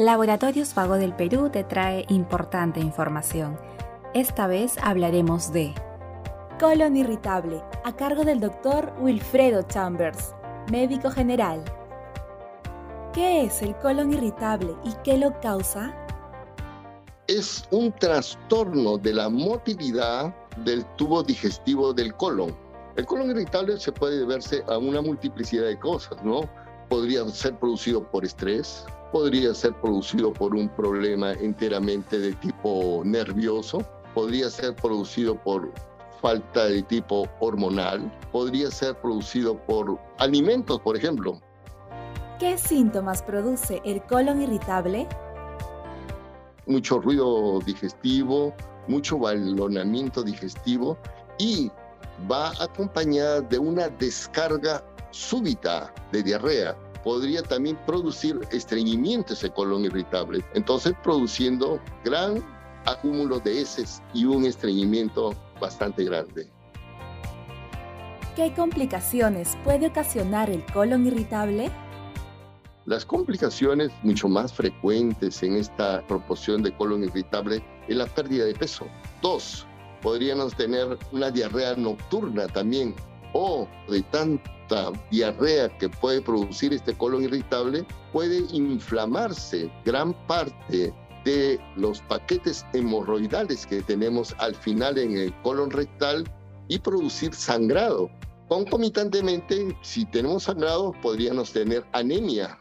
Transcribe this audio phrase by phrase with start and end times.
[0.00, 3.60] Laboratorios Vago del Perú te trae importante información.
[4.14, 5.74] Esta vez hablaremos de
[6.58, 10.34] colon irritable, a cargo del doctor Wilfredo Chambers,
[10.72, 11.62] médico general.
[13.12, 15.94] ¿Qué es el colon irritable y qué lo causa?
[17.26, 22.56] Es un trastorno de la motilidad del tubo digestivo del colon.
[22.96, 26.48] El colon irritable se puede deberse a una multiplicidad de cosas, ¿no?
[26.90, 33.78] Podría ser producido por estrés, podría ser producido por un problema enteramente de tipo nervioso,
[34.12, 35.72] podría ser producido por
[36.20, 41.40] falta de tipo hormonal, podría ser producido por alimentos, por ejemplo.
[42.40, 45.06] ¿Qué síntomas produce el colon irritable?
[46.66, 48.52] Mucho ruido digestivo,
[48.88, 50.98] mucho balonamiento digestivo
[51.38, 51.70] y
[52.30, 60.44] va acompañada de una descarga súbita de diarrea podría también producir estreñimiento ese colon irritable.
[60.54, 62.44] Entonces, produciendo gran
[62.86, 66.50] acúmulo de heces y un estreñimiento bastante grande.
[68.36, 71.70] ¿Qué complicaciones puede ocasionar el colon irritable?
[72.86, 78.54] Las complicaciones mucho más frecuentes en esta proporción de colon irritable es la pérdida de
[78.54, 78.86] peso.
[79.20, 79.66] Dos,
[80.00, 82.94] podríamos tener una diarrea nocturna también
[83.32, 91.60] o de tanta diarrea que puede producir este colon irritable, puede inflamarse gran parte de
[91.76, 96.24] los paquetes hemorroidales que tenemos al final en el colon rectal
[96.68, 98.10] y producir sangrado.
[98.48, 102.58] Concomitantemente, si tenemos sangrado, podríamos tener anemia.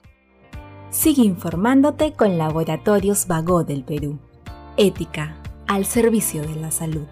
[0.92, 4.20] Sigue informándote con Laboratorios Vago del Perú.
[4.78, 5.36] Ética
[5.67, 7.08] al servicio de la salud.